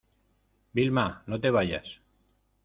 [0.79, 1.99] Vilma, no te vayas.